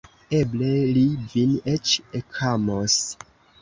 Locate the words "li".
0.95-1.03